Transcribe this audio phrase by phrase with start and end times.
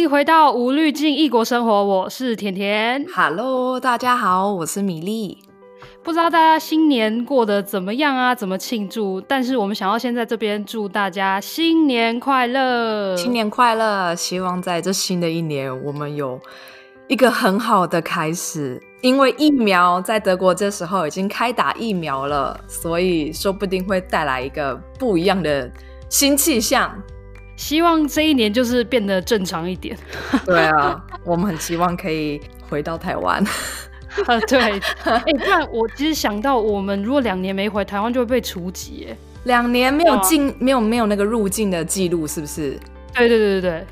[0.00, 3.04] 迎回到无滤镜异国生活，我是甜甜。
[3.14, 5.36] Hello，大家好，我是米粒。
[6.02, 8.34] 不知道大家新年过得怎么样啊？
[8.34, 9.20] 怎么庆祝？
[9.20, 14.14] 但是我们想要先在这边祝大家新年快乐，新年快乐！
[14.14, 16.40] 希望在这新的一年，我们有
[17.06, 18.82] 一个很好的开始。
[19.02, 25.70] 因为疫苗在德国这时候已经开打疫苗了，所以说不定会带来一个不一样的
[26.08, 26.90] 新气象。
[27.60, 29.94] 希望这一年就是变得正常一点。
[30.46, 33.44] 对啊，我们很希望可以回到台湾。
[34.26, 34.58] 呃， 对，
[35.04, 39.08] 哎、欸，不然我其实想到，我们如果两年没回台湾，就会被除籍。
[39.10, 42.70] 哎，两年没有进、啊，没有没有那个入境的记录，是不是？
[43.14, 43.86] 对对对对对。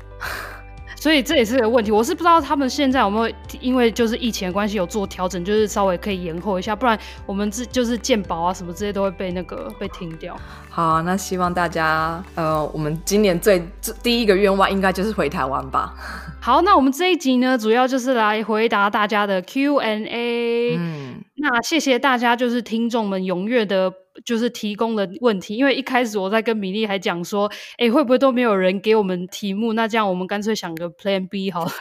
[0.99, 10.37] 所以这也是个问题，我是不知道他们现在有没有因为就是疫情的关系有做调整，就是稍微可以延后一下，不然我们这就是鉴宝啊什么这些都会被那个被停掉。
[10.69, 13.65] 好，那希望大家呃，我们今年最
[14.03, 15.93] 第一个愿望应该就是回台湾吧。
[16.41, 20.75] 好，那我们这一集呢，主要就是来回答大家的 Q&A。
[20.77, 23.93] 嗯，那谢谢大家，就是听众们踊跃的。
[24.25, 29.73] 就是提供的问题，因为一开始我在跟米粒还讲说，哎、欸，会不会都没有人给我们题目？
[29.73, 31.71] 那这样我们干脆想个 Plan B 好了。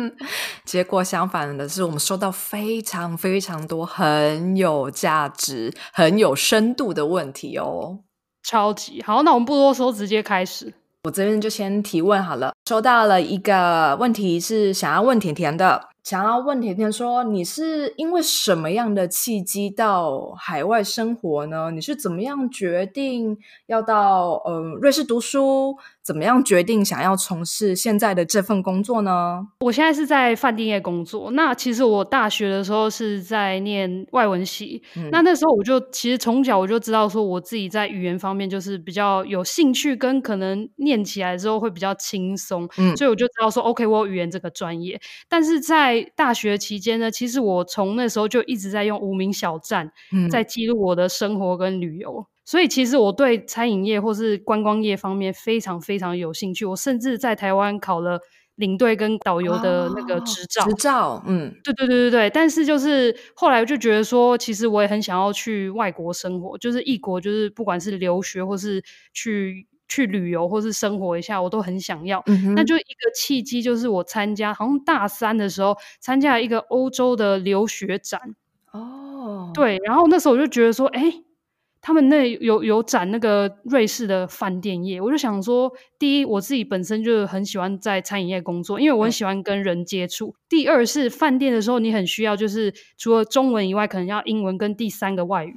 [0.64, 8.00] 结果相反的是，我们收到非常非常多很有价值、很有深度的问题哦，
[8.42, 9.22] 超级好。
[9.22, 10.72] 那我们不多说，直接开始。
[11.04, 12.52] 我这边就先提问好了。
[12.68, 15.87] 收到了一个问题，是想要问甜甜的。
[16.08, 21.70] 想要问甜甜说，你是因为什么样的契机到海外生活呢？
[21.70, 25.76] 你是怎么样决定要到嗯瑞士读书？
[26.08, 29.46] 怎么样决定想要从事现在的这份工作呢？
[29.60, 31.30] 我现在是在饭店业工作。
[31.32, 34.82] 那其实我大学的时候是在念外文系。
[34.96, 42.66] 嗯、那那时候我就其实从小我就知道说，我自己在语言方面就是比较有兴趣，跟可能念起来之后会比较轻松。
[42.78, 44.98] 嗯，所以我就知道说，OK，我有语言这个专业。
[45.28, 49.92] 但是在大学期间呢，其实我从那时候就一直在用无名小站，
[50.30, 52.24] 在记录我的生活跟旅游。
[52.48, 58.18] 嗯所以其实我对餐饮业或是观光业方面非常非常有兴趣，我甚至在台湾考了
[58.54, 60.64] 领队跟导游的那个执照。
[60.64, 62.30] 执照，嗯，对对对对对。
[62.30, 68.82] 但是就是后来我就觉得说，其实我也很想要去外国生活，就是异国，就是不管是留学或是
[69.12, 72.24] 去去旅游或是生活一下，我都很想要。
[72.56, 78.18] 那就一个契机，就是我参加，好像大三的时候参加了一个欧洲的留学展。
[78.72, 79.50] 哦。
[79.52, 81.12] 对，然后那时候我就觉得说，哎。
[81.80, 90.28] 他们那有有展那个瑞士的饭店业，我就想说，第一，我自己本身就很喜欢在餐饮业工作，因为我很喜欢跟人接触。
[90.28, 90.34] 嗯。
[90.48, 95.54] 第二是饭店的时候，你很需要就是除了中文以外，可能要英文跟第三个外语。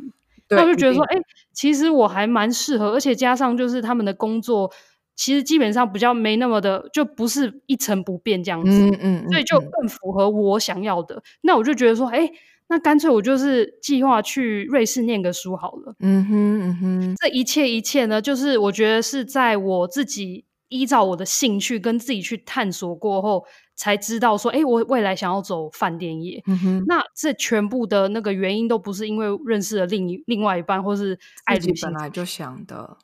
[0.50, 1.18] 那我就觉得说，哎，
[1.54, 4.72] 其实我还蛮适合，而且加上就是他们的工作，
[5.16, 11.24] 其实基本上比较没那么的，就不是一成不变这样子，嗯嗯，所以就更符合我想要的。
[11.42, 12.32] 那我就觉得说，哎。
[12.72, 15.94] 那干脆我就是计划去瑞士念个书好了。
[16.00, 23.44] 嗯哼，嗯哼，这一切一切呢，就是我觉得是在我自己依照我的兴趣跟自己去探索过后，
[23.76, 26.42] 才知道说，哎，我未来想要走饭店业。
[26.48, 32.98] 嗯哼，那这全部的那个原因都不是因为认识了另一另外一半，或是爱情本来就想的。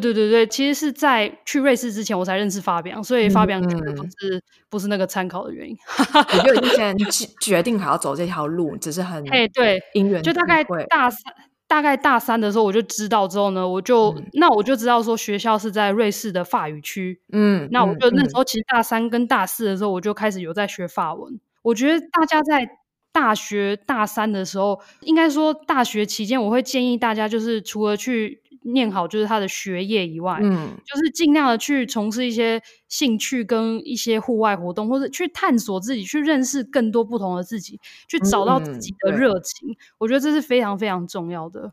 [0.00, 5.76] 对对对对，其实是在去瑞士之前我才认识发表，所以发表根本不是、嗯、不是那个参考的原因。
[6.14, 6.96] 我就已经先
[7.40, 11.34] 决定好要走这条路，只是很哎对，因缘就大概大三
[11.66, 17.20] 大概大三的时候我就知道之后呢，我就、嗯、那我就知道说学校是在瑞士的法语区。
[17.32, 21.40] 嗯，那我就、嗯、那时候其实大三跟大四的时候我就开始有在学法文。
[21.62, 22.68] 我觉得大家在
[23.12, 28.41] 大学大三的时候，应该说大学期间，我会建议大家就是除了去。
[28.64, 39.70] 念好就是他的学业以外，嗯，就是尽量的去从事一些兴趣跟一些户外活动，或者去探索自己，去认识更多不同的自己，去找到自己的热情。
[39.70, 41.72] 嗯，我觉得这是非常非常重要的。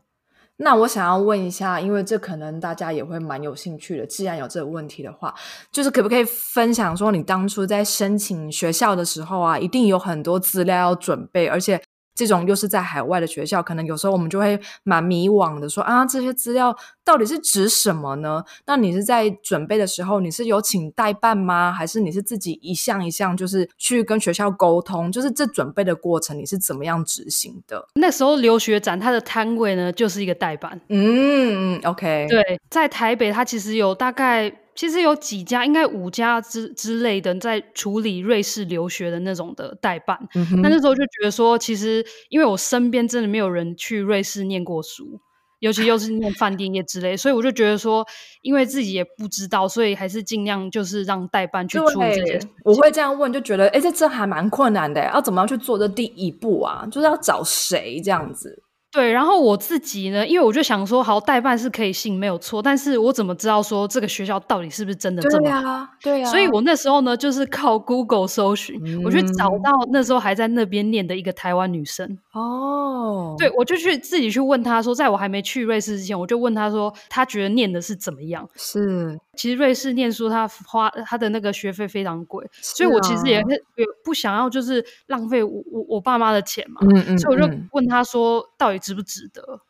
[0.56, 4.06] 那我想要问一下，因为这可能大家也会蛮有兴趣的。
[4.06, 5.34] 既然有这个问题的话，
[5.72, 11.80] 就是可不可以分享说，你当初在申请学校的时候啊，一定有很多资料要准备，而且。
[12.20, 18.44] 这种又是在海外的学校，可能有时候我们就会蛮迷惘的说，说啊，这些资料到底是指什么呢？
[18.66, 21.72] 那你是在准备的时候，你是有请代办吗？
[21.72, 25.10] 还是你是自己一项一项就是去跟学校沟通？
[25.10, 27.88] 就是这准备的过程，你是怎么样执行的？
[27.94, 30.78] 那时候留学展它的摊位呢，就是一个代办。
[30.90, 34.59] 嗯，OK，对，在台北，它其实有大概。
[34.80, 40.18] 其实有几家，应该五家之之类的，在处理瑞士留学的那种的代办。
[40.32, 45.20] 那、嗯、那时候就觉得说，其实因为我身边真的没有人去瑞士念过书，
[45.58, 48.06] 尤其又是念饭店业之类，所以我就觉得说，
[48.40, 52.40] 因为自己也不知道，所以还是尽量就是让代办去处理这些。
[52.64, 56.88] 我会这样问，就觉得，哎，这这还蛮困难的，要怎么样去做这第一步啊？
[56.90, 58.62] 就是要找谁这样子？
[58.92, 65.60] 对，然后我自己呢，因为我就想说，好，代办是可以信，没有错，但是我怎么知道说这个学校到底是不是真的这么好？
[65.60, 66.24] 对啊，对啊。
[66.28, 72.18] 所以我那时候呢，就是靠 Google 搜寻，嗯、我去找到那时候还在那边念的一个台湾女生。
[72.32, 78.48] 哦，对，我就去自己去问她说，在我还没去瑞士之前，我就问她说，她觉得念的是怎么样？
[78.56, 79.18] 是。
[79.40, 89.62] 其实瑞士念书，他花他的那个学费非常贵，所以我其实也是也不想要就是浪费我我我爸妈的钱嘛，嗯嗯，所以我就问他说，到底值不值得？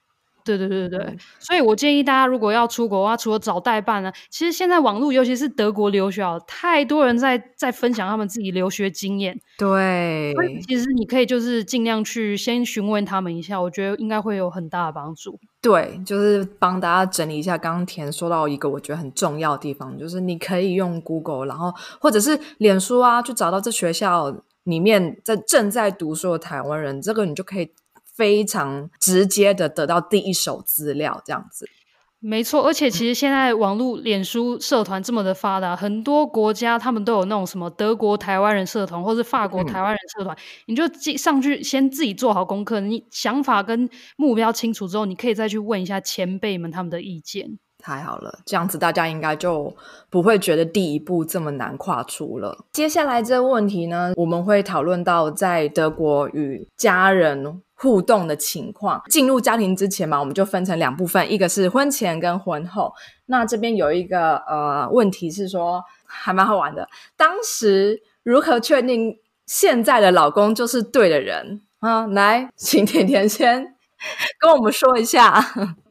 [0.45, 9.39] 对对对对对，所以我建议大家如果要出国的话，除了找代办呢，其实现在网络尤其是德国留学，太多人在在分享他们自己留学经验。
[9.59, 15.39] 对，所以其实你可以就是尽量去先询问他们一下，我觉得应该会有很大的帮助。
[15.61, 17.59] 对，就是帮大家整理一下。
[17.59, 24.35] 刚刚田说到一个我觉得很重要的地方，就是你可以用 Google，然后或者是脸书啊，去找到这学校
[24.65, 27.71] 里面在正在读书的台湾人，这个你就可以。
[28.21, 31.67] 非常直接的得到第一手资料，这样子。
[32.23, 40.87] 没错，而且其实现在网络、脸书社团这么的发达，很多国家他们都有那种什么德国台湾人社团，或是法国台湾人社团，嗯、你就
[41.17, 43.89] 上去先自己做好功课，你想法跟
[44.19, 47.59] 目标清楚之后，你可以再去问一下前辈们他们的意见。
[47.83, 49.75] 太好了，这样子大家应该就
[50.11, 52.67] 不会觉得第一步这么难跨出了。
[52.73, 59.03] 接下来这个问题呢，我们会讨论到在德国与家人互动的情况。
[59.09, 62.93] 进入家庭之前嘛，我们就分成两部分，一个是婚前跟婚后。
[63.27, 66.87] 那这边有一个呃问题是说，还蛮好玩的。
[67.17, 69.17] 当时如何确定
[69.47, 72.07] 现在的老公就是对的人啊？
[72.07, 73.75] 来，请甜甜先
[74.39, 75.43] 跟我们说一下。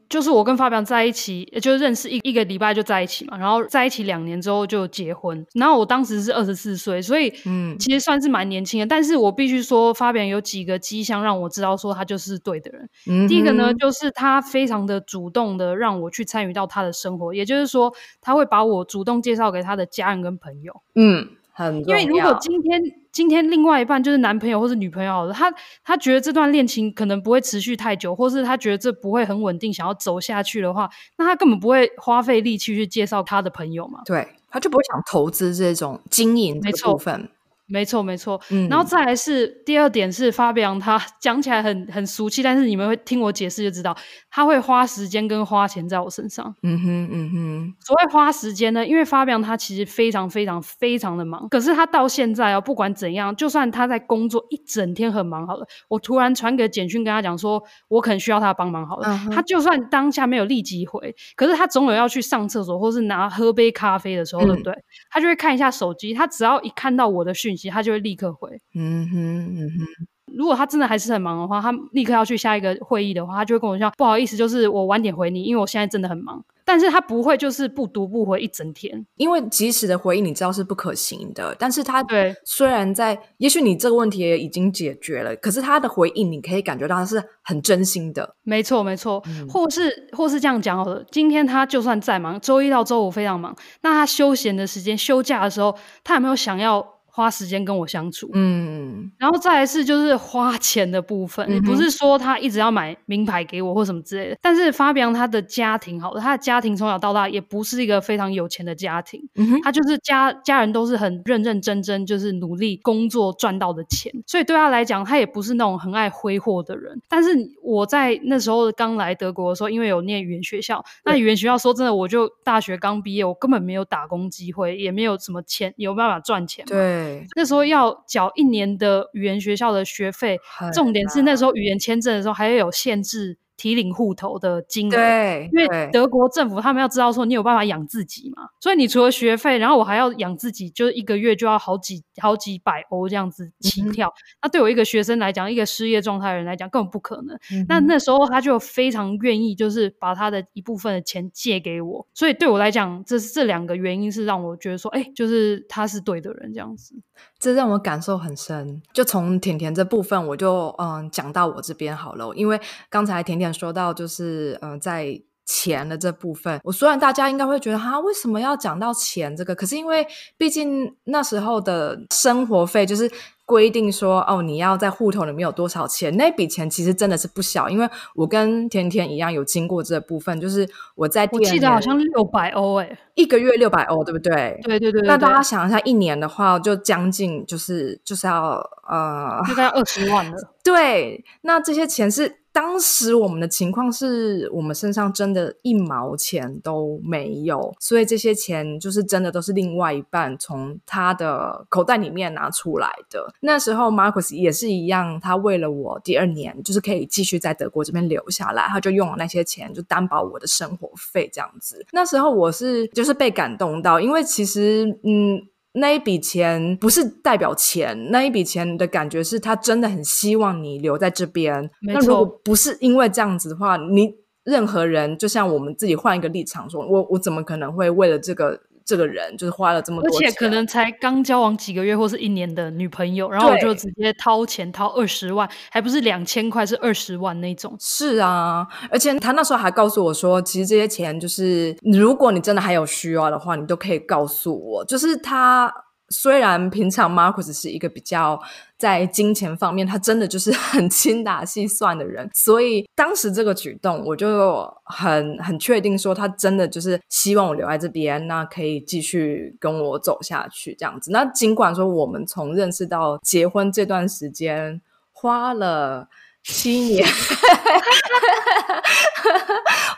[0.09, 5.45] 就是我跟发表在一起，就是认识一一个礼拜就在一起嘛，然后在一起两年之后就结婚。
[5.53, 8.85] 然后我当时是二十四岁，所以嗯，其实算是蛮年轻的。
[8.87, 12.89] 但是我必须说，发表有几个迹象让我知道说他就是对的人。
[13.07, 20.73] 嗯，第一个呢，就是他非常的主动的让我去参与到他的生活，也就是说，他会把我主动介绍给他的家人跟朋友。
[20.95, 21.27] 嗯。
[21.59, 25.53] 很因为如果今天今天另外一半就是男朋友或是女朋友好了，他
[25.83, 33.99] 他觉得这段恋情可能不会持续太久，或是他觉得这不会很稳定，想要走下去的话，那他根本不会花费力气去介绍他的朋友嘛。
[34.05, 37.29] 对，他就不会想投资这种经营这部分。
[37.69, 38.39] 没错，没错。
[38.49, 43.95] 嗯，然后再来是第二点是发表他讲起来很很俗气，但是你们会听我解释就知道，
[44.29, 46.53] 他会花时间跟花钱在我身上。
[46.63, 47.73] 嗯哼，嗯哼。
[47.79, 59.29] 所谓花时间呢，因为发表他其实非常非常非常的忙，可是他到现在哦，不管怎样，就算他在工作一整天很忙好了，我突然传个简讯跟他讲说，我可能需要他帮忙好了，嗯。
[59.29, 64.73] 他就算当下没有立即回，可是他总有要去上厕所或是拿喝杯咖啡的时候，嗯、对不对？
[65.11, 67.69] 他就会看一下手机，他只要一看到我的讯息。
[67.69, 68.59] 他就会立刻回。
[68.73, 70.07] 嗯哼，嗯哼。
[70.37, 81.55] 如果他真的还是很忙的话，他立刻要去下一个会议的话，他就会跟我说：“不好意思，就是我晚点回你，因为我现在真的很忙。”但是他不会就是不读不回一整天，因为及时的回应你知道是不可行的。
[81.57, 88.35] 但是他对虽然在，也许你这个问题也已经解决了，可是他的回应你可以感觉到他是很真心的。
[88.43, 89.19] 没错，没错。
[89.25, 96.98] 嗯、或是或是这样讲好了，今天他就算再忙，周一到周五非常忙，那他休闲的时间、休假的时候，他有没有想要？
[97.19, 104.37] 花时间跟我相处，嗯，然后再来是就是花钱的部分，嗯、不是说他一直要买名牌给我或什么之类的。
[104.41, 117.01] 但是发表他的家庭好了，他的家庭从小到大也不是一个非常有钱的家庭，嗯哼，他就是家家人都是很认认真真，就是努力工作赚到的钱，所以对他来讲，他也不是那种很爱挥霍的人。
[117.09, 117.29] 但是
[117.61, 127.08] 我在那时候刚来德国的时候，因为有念语言学校，那语言学校说真的，我就大学刚毕业，我根本没有打工机会，也没有什么钱，有办法赚钱，对。
[127.35, 130.39] 那时候要缴一年的语言学校的学费，
[130.73, 133.37] 重点是那时候语言签证的时候还要有限制。
[133.59, 144.07] 提领户头的金额，对，因为德国政府他们要知道说你有办法养自己嘛，所以你除了学费，然后我还要养自己，就是一个月就要好几好几百欧这样子起跳。
[144.07, 147.35] 嗯、那对我一个学生来讲，一个失业状态的人来讲，根本不可能。
[147.51, 156.95] 嗯、那那时候他就非常愿意，就是把他的一部分的钱借给我，所以对我来讲，这这两个原因是让我觉得说，哎、欸，就是他是对的人这样子。
[157.37, 158.81] 这让我感受很深。
[158.93, 166.59] 就从甜甜这部分，我就嗯讲到我这边好了，因为刚才恬恬说到，就是嗯、呃，在钱的这部分。
[166.63, 169.55] 我虽然大家应该会觉得哈，为什么要讲到钱这个？
[169.55, 170.05] 可是因为
[170.37, 173.09] 毕竟那时候的生活费就是。
[173.49, 176.15] 规定说哦，你要在户头里面有多少钱？
[176.15, 184.59] 那笔钱其实真的是不小，因为我跟甜甜一样有经过这部分，就是我在，我记得好像六百欧诶，一个月六百欧，对不对？
[184.61, 185.07] 对对对，对。
[185.07, 190.37] 那大家想一下，一年的话就将近就是就是要呃，大概二十万了。
[190.63, 192.38] 对，那这些钱是。
[192.51, 203.33] 当时我们的情况是我们身上真的一毛钱都没有，所以这些钱就是真的都是另外一半从他的口袋里面拿出来的。
[203.41, 211.85] 那时候 Marcus 也是一样，他为了我第二年就是可以继续在德国这边留下来，他就用了那些钱就担保我的生活费这样子。
[211.91, 215.48] 那时候我是就是被感动到，因为其实嗯。
[215.73, 221.69] 那一笔钱不是代表钱，那一笔钱的感觉是他真的很希望你留在这边。
[221.81, 228.61] 那如果不是因为这样子的话，你任何人就像我们自己换一个立场说，我我怎么可能会为了这个？
[228.89, 237.75] 这个人就是花了这么多钱，而且可能才刚交往几个月或是一年的女朋友，然后我就直接掏钱掏二十万，还不是两千块，是二十万那种。
[237.79, 244.83] 是啊，而且他那时候还告诉我说，其实这些钱就是，如果你真的还有需要的话，你都可以告诉我。
[244.85, 245.71] 就是他。
[246.09, 248.39] 虽然平常 Marcus 是一个比较
[248.77, 261.11] 在金钱方面，他真的就是很精打细算的人，所以当时这个举动，我就很很确定说，他真的就是希望我留在这边，那可以继续跟我走下去这样子。
[261.11, 266.09] 那尽管说我们从认识到结婚这段时间花了。
[266.43, 267.05] 七年，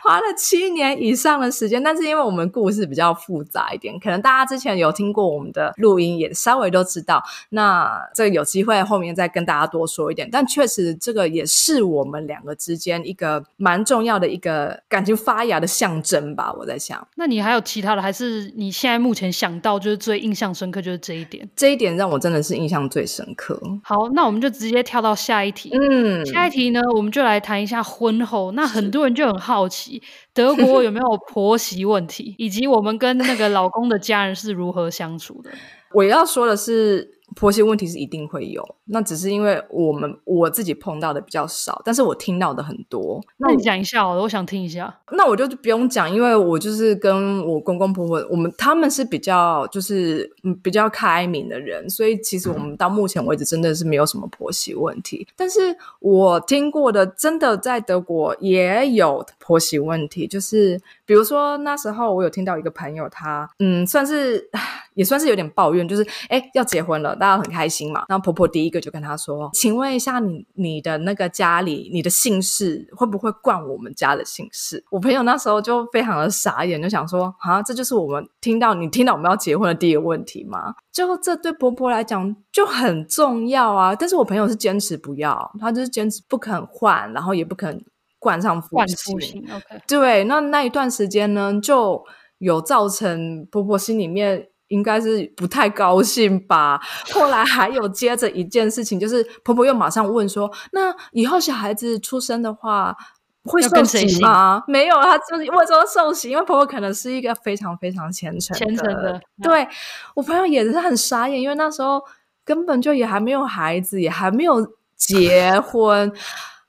[0.02, 7.22] 花了七年以上的时间，但是因为我们故事比较复杂一点，可能大家之前有听过我们的录音，也稍微都知道。
[7.50, 10.28] 那这个有机会后面再跟大家多说一点。
[10.30, 16.52] 但确实，这个也是我们两个之间一个蛮重要的一个感情发芽的象征吧。
[16.52, 21.48] 我在想，那你还有其他的，还是你现在目前想到就是最印象深刻，就是这一点？
[21.56, 23.58] 这一点让我真的是印象最深刻。
[23.82, 25.70] 好，那我们就直接跳到下一题。
[25.72, 26.22] 嗯。
[26.32, 28.52] 下一题呢，我们就来谈一下婚后。
[28.52, 35.50] 那很多人就很好奇，德国有没有婆媳问题，以及我们跟那个老公的家人是如何相处的。
[35.94, 37.21] 我要说的是。
[37.34, 43.20] 婆媳问题是一定会有，那只是因为我们我自己碰到的比较少，但是我听到的很多。
[43.38, 44.94] 那你讲一下好了，我想听一下。
[45.12, 55.26] 那我就不用讲，因为我就是跟我公公婆婆，我们他们是比较就是嗯比较开明的人，所以其实我们到目前为止真的是没有什么婆媳问题。
[55.36, 64.50] 但是我听过的，真的在德国也有婆媳问题，就是比如说那时候我有听到一个朋友他，他嗯算是
[64.94, 67.14] 也算是有点抱怨，就是哎要结婚了。
[67.14, 83.94] 大家很开心嘛，然后婆婆第一个就跟她说：“请问一下你，你你的那个家里，你的姓氏会不会冠我们家的姓氏？”我朋友那时候就非常的傻眼，就想说：“啊，这就是我们听到你听到我们要结婚的第一个问题吗？”就这对婆婆来讲就很重要啊。
[83.94, 87.84] 但是我朋友是坚持不要，她就是坚持不肯换，然后也不肯
[88.18, 89.44] 冠上夫姓。
[89.54, 92.02] OK，对，那那一段时间呢，就
[92.38, 94.48] 有造成婆婆心里面。
[94.72, 96.80] 应该是不太高兴吧。
[97.12, 102.96] 后来还有接着一件事情，就是婆婆又马上问说：“那以后小孩子出生的话，
[103.44, 109.20] 会受洗吗？”没有，她就是问说受洗，因为婆婆可能是一个非常非常虔诚虔诚的。
[109.42, 109.68] 对，
[110.14, 112.02] 我朋友也是很傻眼，因为那时候
[112.44, 116.10] 根本就也还没有孩子，也还没有结婚。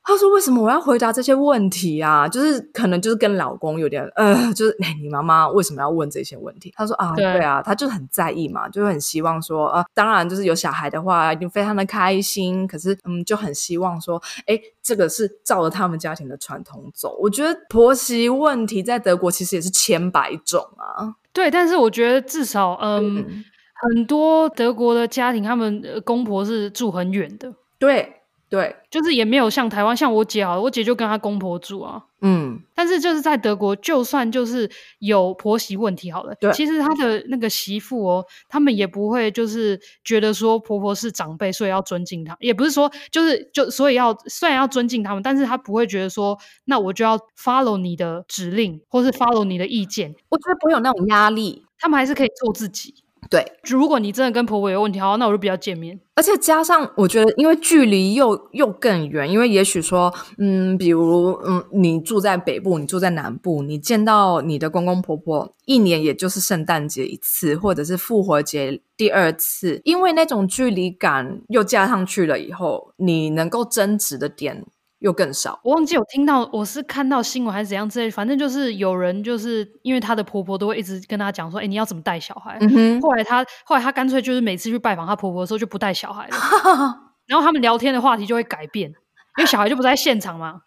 [0.06, 2.28] 他说：“为什么我要回答这些问题啊？
[2.28, 12.68] 就是可能就是跟老公有点呃，就是哎，你妈妈为什么要问这些问题？”他说：“啊，对，对啊，他就很在意嘛，就很希望说，呃，当然就是有小孩的话，一定非常的开心。
[12.68, 17.18] 可是，嗯，就很希望说，哎，这个是照着他们家庭的传统走。
[17.22, 21.16] 我觉得婆媳问题在德国其实也是千百种啊。
[21.32, 23.46] 对，但是我觉得至少，嗯，嗯
[23.76, 27.54] 很多德国的家庭，他们公婆是住很远的。
[27.80, 28.16] 对。”
[28.54, 32.04] 对，就是也没有像台湾，像我姐好了，我姐就跟她公婆住啊。
[32.22, 34.70] 嗯，但是就是在德国，就算就是
[35.00, 53.03] 有婆媳问题好了，对，其实她的那个媳妇哦，他们也不会就是觉得说婆婆是长辈，所以要尊敬她，也不是说就是就所以要虽然要尊敬他们，但是她不会觉得说那我就要 follow 你的指令，或是 follow 你的意见，我觉得不会有那种压力，他们还是可以做自己。
[53.34, 56.00] 对，如果你真的跟婆婆有问题，好，那我就不要见面。
[56.14, 74.64] 而且加上，我觉得因为距离又又更远，因为也许说，嗯，比如，嗯，你住在北部，你住在南部，你见到你的公公婆婆一年也就是圣诞节一次，或者是复活节第二次，因为那种距离感又加上去了以后，你能够争执的点
[75.04, 75.60] 又更少。
[75.64, 82.58] 我忘记有听到，我是看到新闻还是怎样之类，反正就是有人就是因为她的婆婆都会一直跟她讲说，哎、欸，你要怎么带小孩？
[82.62, 86.38] 嗯、哼后来她后来她干脆就是每次去拜访她婆婆的时候就不带小孩了，
[87.28, 88.94] 然后他们聊天的话题就会改变。
[89.36, 90.62] 因为小孩就不在现场嘛，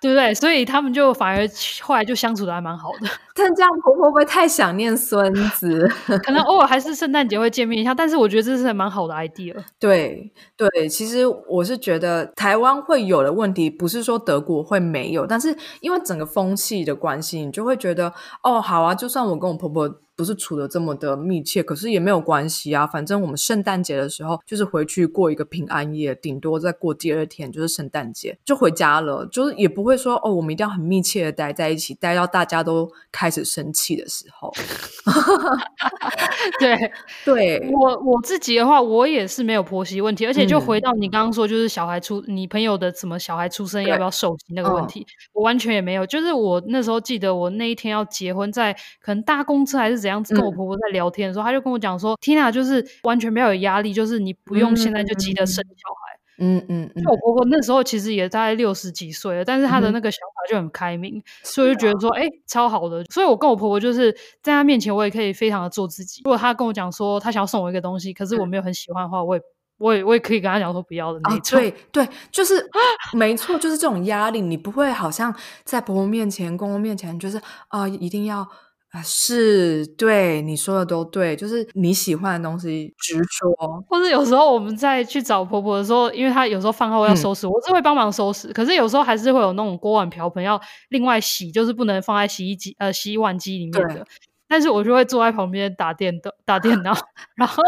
[0.00, 0.34] 对不对？
[0.34, 1.48] 所以他们就反而
[1.82, 3.08] 后来就相处的还蛮好的。
[3.38, 5.88] 但这样婆婆会不会太想念孙子？
[6.24, 9.54] 可能偶尔还是圣诞节会见面一下，但是我觉得这是蛮好的 idea。
[9.78, 19.98] 对对，其实我是觉得台湾会有的问题，不是说德国会没有，但是因为整个风气的关系，你就会觉得哦，好啊，就算我跟我婆婆。
[20.18, 22.84] 不是处的这么的密切，可是也没有关系啊。
[22.84, 34.52] 反正我们圣诞节的时候就是回去过一个平安夜，顶多再过第二天就是圣诞节就回家了，就是也不会说哦，我们一定要很密切的待在一起，待到大家都开始生气的时候。
[36.58, 36.76] 对
[37.24, 46.04] 对，对我我自己的话，我也是没有婆媳问题，而且就回到你刚刚说，就是小孩出、嗯、你朋友的什么小孩出生要不要受刑那个问题，嗯、我完全也没有。
[46.04, 50.08] 就是我那时候记得，我那一天要结婚，在可能搭公车还是怎。
[50.08, 57.02] 样子跟我婆婆在聊天的时候，嗯、他就跟我讲说：“Tina 就是完全没有压力，就是你不用现在就急着生小孩。”嗯嗯嗯。
[57.02, 66.22] 就我婆婆那时候其实也大概六十几岁了，但是她的那个想法就很开明，嗯、所以就觉得说：“哎、欸，超好的。”所以，我跟我婆婆就是在她面前，我也可以非常的做自己。
[66.24, 69.42] 如果她跟我讲说她想要送我一个东西，可是我没有很喜欢的话，我也
[69.78, 71.58] 我也我也可以跟她讲说不要的那种。
[71.58, 72.64] 对对，就是
[73.12, 77.36] 没错，就是这种压力，你不会好像在婆婆面前、公公面前，就是
[77.68, 78.48] 啊、呃，一定要。
[78.90, 83.84] 啊，是对你说的都对，就是你喜欢的东西执着。
[83.86, 88.52] 或者有时候我们在去找婆婆的时候，因为她有时候饭后要收拾，嗯、我是会帮忙收拾。
[88.52, 94.06] 可是有时候还是会有那种锅碗瓢盆要另外洗，就是不能放在洗衣机呃洗碗机里面的。
[94.48, 96.94] 但是我就会坐在旁边打电动打电脑，
[97.36, 97.62] 然后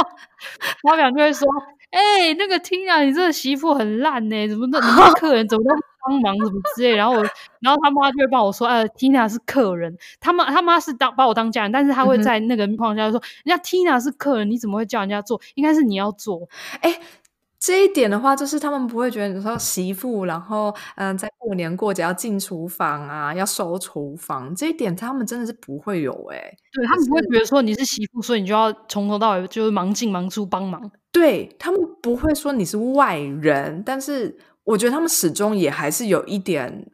[0.83, 1.47] 妈妈就会说
[1.93, 4.81] ：“哎、欸，那个 Tina，你这个媳妇很烂呢，怎么那？
[5.13, 5.71] 客人怎么都……”
[6.07, 7.23] 帮忙什么之类，然后我，
[7.61, 15.41] 然后他妈就会帮我说：“呃，Tina 是客人，他妈他妈是当把我当家人，但是他会在那个情况下说，人家 Tina 是客人，你怎么会叫人家做？
[15.55, 16.49] 应该是你要做。”
[16.81, 16.99] 哎，
[17.59, 26.39] 这一点的话，就是他们不会觉得你说媳妇，然后嗯、呃，在过年过节要进厨房啊，要收厨房，这一点他们真的是不会有哎，
[26.73, 34.39] 对他们不会觉得说你是媳妇，所以你就要从头到尾就是忙进忙出帮忙，对他们不会说你是外人，但是。
[34.65, 36.91] 我觉得他们始终也还是有一点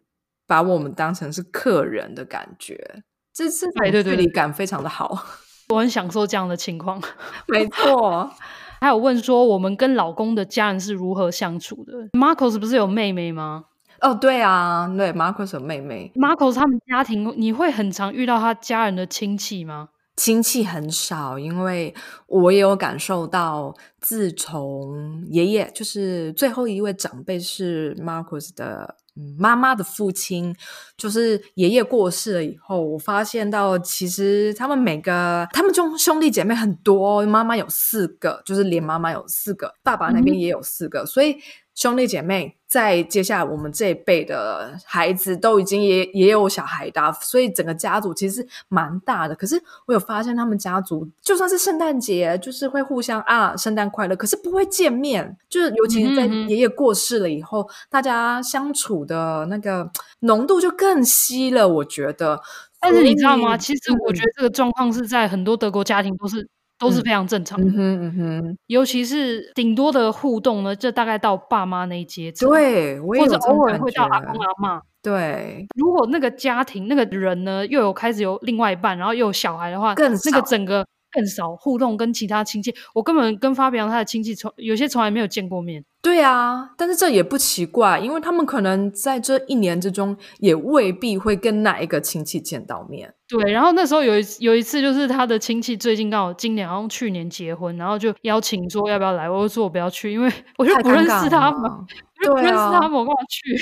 [0.47, 3.03] 把我们当成是客人的感觉，
[3.33, 5.21] 这这种距离感非常的好，对对
[5.69, 7.03] 对，我很享受这样的情况。
[7.49, 8.31] 没错，
[8.81, 13.65] 还有问说我们跟老公的家人是如何相处的？Marcos 不是有妹妹吗？
[14.01, 16.13] 哦，对啊，对，Marcos 有妹妹。
[16.15, 19.89] Marcos 他们家庭，你会很常遇到他家人的亲戚吗？
[20.17, 21.95] 亲戚很少，因为
[22.27, 28.97] 我也有感受到，自从爷爷就是最后一位长辈是 Marcus 的
[29.39, 30.57] 妈妈的父亲，
[30.97, 41.37] 就是爷爷过世了以后，我发现到其实他们每个他们中兄弟姐妹很多，妈妈有四个，就是连妈妈有四个，爸爸那边也有四个，嗯、所以。
[41.77, 49.35] 兄弟姐妹在接下来我们这一辈的孩子都已经也也有小孩的，所以整个家族其实蛮大的。
[49.37, 55.37] 可是我有发现，他们家族就算是圣诞节，就是会互相啊圣诞快乐，可是不会见面。
[55.51, 61.69] 就是尤其是在爷爷过世了以后，嗯嗯大家相处的那个浓度就更稀了。
[61.69, 62.41] 我觉得，
[62.81, 63.55] 但是你知道吗？
[63.59, 66.49] 其实我觉得这个状况是在很多德国家庭都是。
[66.79, 75.67] 都是非常正常的，嗯哼嗯哼，尤其是顶多的互动呢，就大概到爸妈那一阶层，对，我也或者偶尔会到阿公阿妈，对。
[75.77, 80.87] 如果那个家庭那个人呢，又有开始有另外一半，然后又有小孩的话，更少那个整个。
[81.17, 85.83] 更少互动，跟其他亲戚，我根本跟发表他的亲戚从有些从来没有见过面。
[86.03, 93.13] 对啊，但是这也不奇怪，因为他们可能在这一年之中也未必会跟哪一个亲戚见到面。
[93.27, 103.57] 对，然后那时候有一有一次，就是他的亲戚最近刚好今年好像去年结婚，然后就邀请说要不要来，我就说我不要去，因为 我就不认识他们，我就不认识他们，我干嘛去？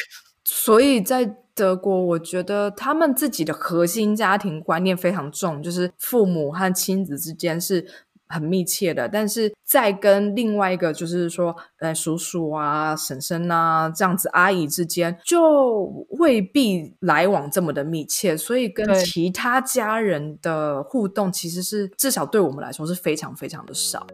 [0.44, 1.43] 所以在。
[1.54, 7.86] 德国，我觉得他们自己的核心家庭观念非常重，就是父母和亲子之间是
[8.26, 9.08] 很密切的。
[9.08, 18.36] 但是在跟另外一个，就是说，呃，叔叔啊、婶婶啊这样子阿姨之间，就未必来往这么的密切。
[18.36, 24.04] 所以跟其他家人的互动，其实是至少对我们来说是非常非常的少。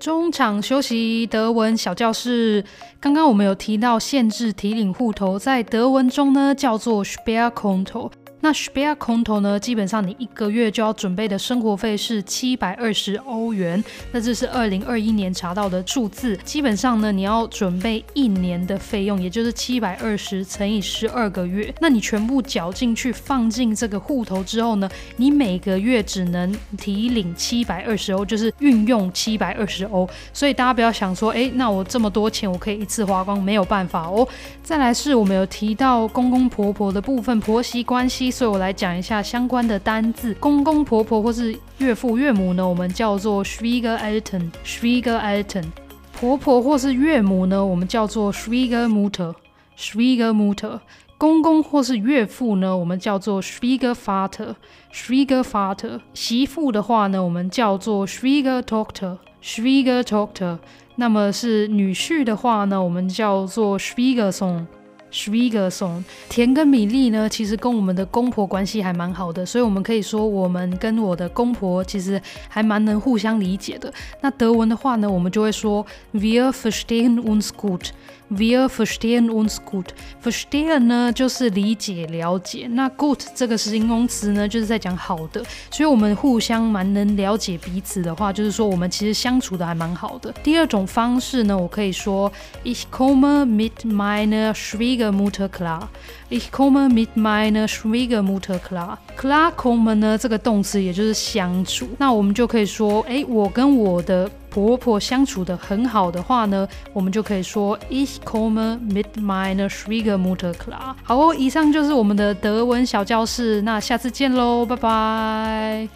[0.00, 2.64] 中场休息，德文小教室。
[2.98, 8.10] 刚刚我们有提到限制提领户头，在德文中呢叫做 Spare Konto。
[8.42, 16.34] 那 Sparkonto 呢，基本上你一个月就要准备的生活费是七百二十欧元，那这是二零二一年查到的数字。
[16.38, 21.70] 基本上呢，你要准备一年的费用，也就是七百二十乘以十二个月。
[21.80, 30.08] 那你全部缴进去，放进这个户头之后呢，你每个月只能提领七百二十欧，就是运用七百二十欧。
[30.32, 33.42] 所以大家不要想说，哎，那我这么多钱，我可以一次花光？
[33.42, 34.26] 没有办法哦。
[34.62, 38.29] 再来是我们有提到公公婆婆的部分，婆媳关系。
[38.30, 45.64] 所以我来讲一下相关的单字，公公婆婆或是岳父岳母呢，我们叫做 Schwiegereltern，Schwiegereltern；
[46.12, 50.78] 婆婆或是岳母呢，我们叫做 Schwiegermutter，Schwiegermutter；
[51.18, 60.58] 公公或是岳父呢，我们叫做 Schwiegervater，Schwiegervater；媳妇的话呢，我们叫做 Schwiegertochter，Schwiegertochter；
[60.96, 64.66] 那么是女婿的话呢，我们叫做 Schwiegersohn。
[65.12, 73.92] Schwiegersohn，田跟米粒呢，其实跟我们的公婆关系还蛮好的，所以我们可以说我们跟我的公婆其实还蛮能互相理解的。
[74.20, 77.90] 那德文的话呢，我们就会说 Wir verstehen uns gut。
[78.30, 79.86] Wir verstehen uns gut。
[80.22, 82.68] Verstehen 呢就是理解、了解。
[82.70, 85.42] 那 gut 这个形容词呢，就是在讲好的。
[85.70, 90.32] 所以我们互相蛮能了解彼此的话，就是说我们其实相处的还蛮好的。
[90.44, 92.30] 第二种方式呢，我可以说
[92.62, 95.88] Ich komme mit meiner Schwiegermutter klar。
[96.28, 98.98] Ich komme mit meiner Schwiegermutter klar。
[99.18, 101.88] Klarkommen 呢这个动词也就是相处。
[101.98, 104.30] 那我们就可以说，哎，我跟我的。
[104.50, 110.94] 婆婆相处得很好的话呢，我们就可以说 Ich komme mit meiner Schwiegermutter klar。
[111.04, 115.88] 好哦，以上就是我们的德文小教室，那下次见喽，拜拜。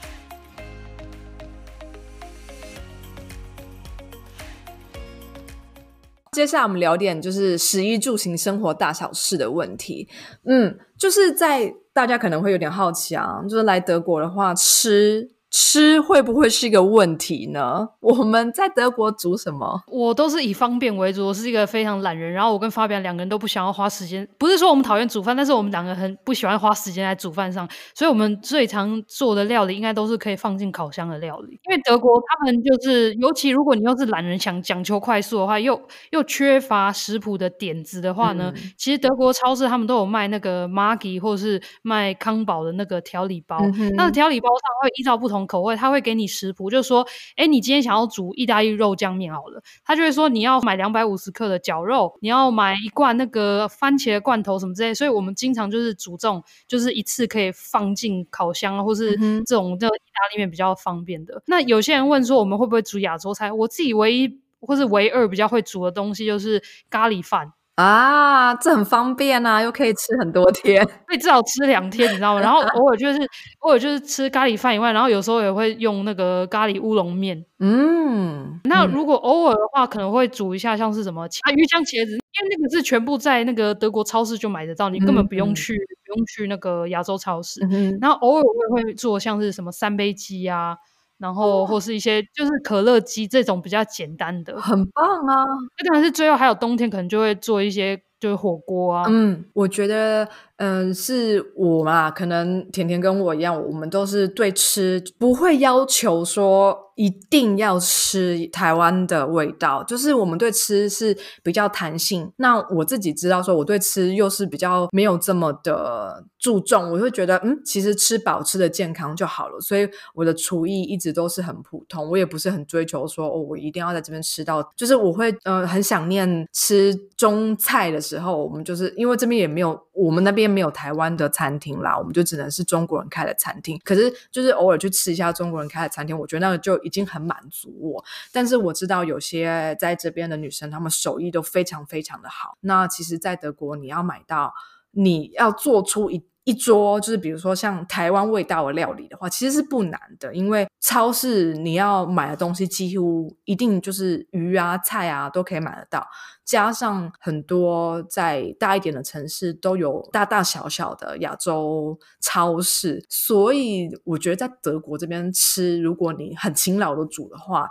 [6.31, 10.09] 接下来我们聊点就是食衣住行生活大小事的问题。
[10.45, 15.31] 嗯，就是在大家可能会有点好奇啊，就是来德国的话吃。
[15.57, 17.89] 吃会不会是一个问题呢？
[18.03, 19.81] 我们在德国煮什么？
[19.87, 22.33] 我都是以方便为主，我是一个非常懒人。
[22.33, 27.69] 然后我跟发表两个人都不想要花时间，不是说我们讨厌煮饭，但是我们两个很不喜欢花时间在煮饭上。
[27.95, 31.53] 所以，我们最常做的料理应该都是可以放进烤箱的料理。
[31.53, 43.57] 因为德国他们就是，尤其如果你又是懒人，想讲求快速的话，又又缺乏食谱的点子的话呢，嗯、其实德国超市他们都有卖那个 Maggi 或是卖康宝的那个调理包。
[43.79, 45.44] 嗯、那调理包上会依照不同。
[45.47, 61.43] 口味，他会给你食谱，就是说，哎，你今天想要煮意大利肉酱面好了，他就会说你要买两百五十克的绞肉，你要买一罐那个番茄罐头什么之类，所以我们经常就是煮这种，就是一次可以放进烤箱，或是这种这个意大利面比较方便的。
[61.47, 63.51] 那有些人问说，我们会不会煮亚洲菜？
[63.53, 67.53] 我自己唯一或是唯二比较会煮的东西就是咖喱饭。
[67.77, 72.41] 啊，这很方便啊，又可以吃很多天，可以至少吃两天，你知道吗？
[72.41, 73.19] 然后 偶尔就是
[73.61, 77.45] 偶尔就是吃咖喱饭以外，然后有时候也会用那个咖喱乌龙面。
[77.59, 87.61] 嗯，那如果偶尔的话，可能会煮一下像是什么啊鱼香茄子，因为那个是全部在那个德国超市就买得到，你根本不用去、嗯、不用去那个亚洲超市。
[87.71, 90.77] 嗯、然后偶尔我也会做像是什么三杯鸡啊。
[91.19, 95.45] 然后或是一些就是可乐鸡这种比较简单的，很棒啊！
[95.79, 99.05] 那当然是最后还有冬天可能就会做一些就是火锅啊。
[99.09, 100.29] 嗯，我觉得。
[100.57, 102.11] 嗯，是我嘛？
[102.13, 112.31] 可能甜甜跟我一样，我们都是对吃不会要求说一定要吃台湾的味道，就是我们对吃是比较弹性。
[112.37, 119.61] 那我自己知道说，我对吃又是比较没有这么的注重，我会觉得嗯，其实吃饱吃的健康就好了。
[119.61, 124.63] 所以我的厨艺一直都是很普通，我也不是很追求说哦，我一定要在这边吃到。
[124.77, 130.44] 就是我会呃很想念吃中菜的时候，我们就是因为这边也没有我们那边。
[130.49, 133.81] 没有台湾的餐厅啦，我们就只能是中国人开的餐厅。
[133.85, 138.05] 可是就是偶尔去吃一下中国人开的餐厅，我觉得那个就已经很满足我。
[138.33, 142.57] 但是我知道有些在这边的女生，她们手艺都非常非常的好。
[142.61, 144.55] 那其实，在德国你要买到，
[144.91, 156.07] 你要做出一一桌，就是比如说像台湾味道的料理的话，其实是不难的，因为超市你要买的东西几乎一定就是鱼啊、菜啊都可以买得到，
[156.45, 167.69] 加上很多在大一点的城市都有大大小小的亚洲超市，所以我觉得在德国这边吃，如果你很勤劳的煮的话。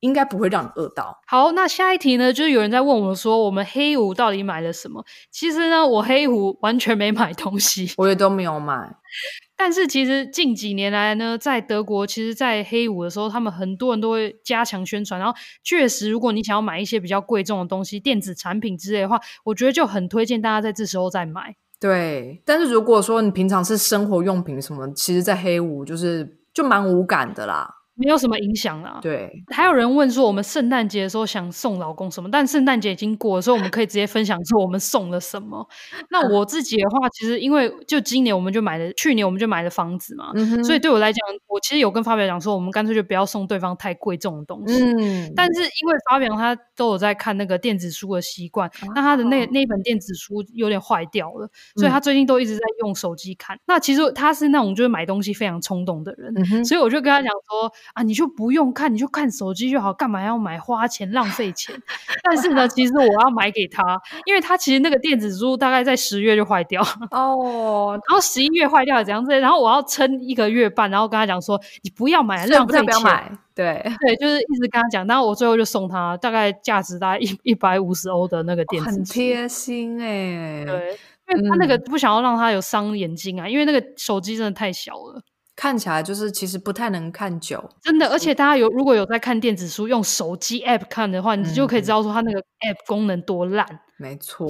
[0.00, 1.20] 应该不会让你饿到。
[1.26, 2.32] 好，那下一题呢？
[2.32, 5.04] 就是有人在问我们说，我们黑五到底买了什么？
[5.30, 8.96] 其实呢，我黑五完全没买东西， 我也都没有买。
[9.60, 15.18] 但是其实近几年来呢，在德国，其实，在黑五的时候，他们很多人都会加强宣传。
[15.18, 15.34] 然后，
[15.64, 21.56] 确实，如果你想要买一些比较贵重的东西，电子产品之类的话，我觉得就很推荐大家在这时候再买。
[21.80, 27.77] 对，但是如果说你平常是生活用品什么，其实，在黑五就是就蛮无感的啦。
[27.98, 29.00] 没有什么影响啦。
[29.02, 32.30] 对，还有人问说，我们圣诞节的时候想送老公什么？
[32.30, 35.66] 但圣诞节已经过了，所以我们可以直接分享说我们送了什么。
[36.10, 44.80] 那我自己的话，其实因为就今年我们就买了，去年我们就买了房子嘛，嗯、所以对我来讲，我其实有跟发表讲说，我们干脆就不要送对方太贵重的东西。
[44.80, 53.56] 嗯，但是因为发表他都有在看那个电子书的习惯，哦、那他的那那本电子书有点坏掉了，所以他最近都一直在用手机看。
[53.56, 57.72] 嗯、那其实他是那种就是买东西非常冲动的人，嗯、所以我就跟他讲说。
[57.94, 60.58] 啊，你就不用看，你就看手机就好，干嘛要买？
[60.58, 61.74] 花钱浪费钱。
[62.22, 63.82] 但是呢，其实我要买给他，
[64.26, 69.38] 因为他其实那个电子书大概在十月就坏掉哦，然后十一月坏掉了怎样子？
[69.38, 72.84] 然后我要撑一个月半，然后跟他讲说，你不要买，浪费钱。
[72.84, 75.06] 不要买，对对，就是一直跟他讲。
[75.06, 80.64] 然后我最后就送他大概价值大概一一百五十欧的那个电子书，很贴心哎、欸。
[80.66, 80.98] 对，
[81.28, 85.22] 因为他那个不想要让他有伤眼睛啊，嗯、因为那个手机真的太小了。
[85.60, 88.06] 看起来就是其实不太能看久，真的。
[88.10, 93.66] 而且大家有如果有在看电子书，用手机 app 看的话，你就可以知道说它那个 app 功能多烂。
[93.98, 94.46] 没错，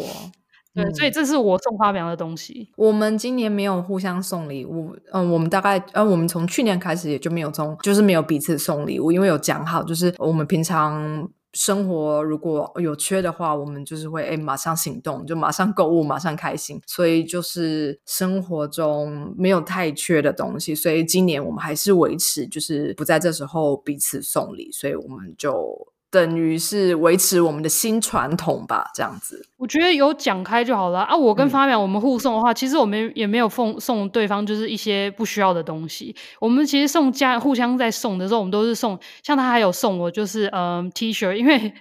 [0.74, 2.70] 对，嗯、所以这是我送花苗的东西。
[2.76, 11.26] 我们今年没有互相送礼物，嗯，我们大概，呃，我们从去年开始也就没有从，就是没有彼此送礼物，因为有讲好，就是我们平常。
[11.52, 16.80] 生活如果有缺的话，我们就是会哎马上行动，就马上购物，马上开心。
[16.86, 25.92] 所以就是生活中没有太缺的东西，所以今年我们还是维持，就是不在这时候彼此送礼，所以我们就。
[26.10, 29.46] 等于是维持我们的新传统吧，这样子。
[29.58, 31.14] 我觉得有讲开就好了啊！
[31.14, 36.14] 我跟发淼我们互送的话，嗯、其实我们也没有送送对方就是一些不需要的东西。
[36.40, 41.72] 我们其实送家互相在送的时候，我们都是送，像他还有送我就是嗯 T 恤，因为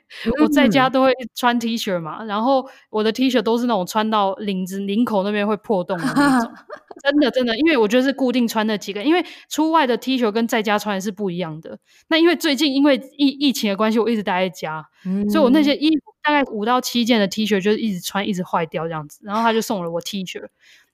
[0.42, 6.52] 我在家都会穿 T 恤嘛，嗯、然后我的 T 恤都是那种穿到领子领口那边会破洞的那种。
[7.03, 11.77] 真的真的，因为我觉得是固定穿那几个，因为出外的 T 恤跟在家穿的是不一样的。
[12.10, 19.19] 那因为最近因为疫疫情的关系，我一直待在家，嗯、所以我那些衣服大概五到七件的 T 恤就是一直穿，一直坏掉这样子。
[19.23, 20.41] 然后他就送了我 T 恤，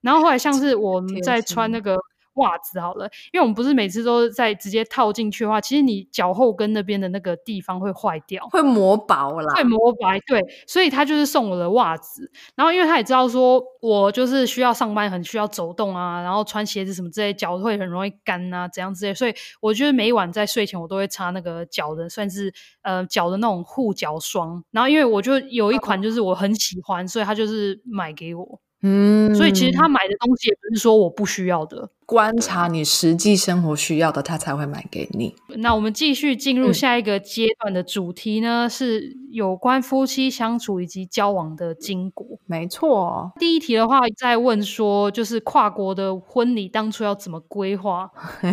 [0.02, 1.98] 然后后来像是我们在穿那个。
[2.36, 10.20] 袜子好了，因为我们不是每次都在直接套进去的话，其实你脚后跟那边的那个地方会坏掉，会磨薄啦，会磨白。
[10.26, 12.32] 对，所以他就是送我的袜子。
[12.56, 19.14] 然后因为他也知道说我就是需要上班，很需要走动啊，然后穿鞋子什么之类，脚会很容易干啊，怎样之类。
[19.14, 24.64] 所以我觉得每一晚在睡前我都会擦那个脚的，算是呃脚的那种护脚霜。
[24.72, 28.62] 然后因为我就有一款就是我很喜欢，所以他就是买给我。
[28.86, 35.34] 嗯，所以其实他买的东西也不是说我不需要的，观察你实际生活需要的，他才会买给你。
[35.56, 42.28] 那我们继续进入下一个阶段的主题呢，嗯、是有关夫妻相处以及交往的经过。
[42.46, 48.12] 没错，第一题的话在问说，就是跨国的婚礼当初要怎么规划？